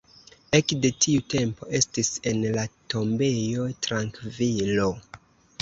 [0.59, 2.63] Ekde tiu tempo estis en la
[2.95, 4.91] tombejo trankvilo.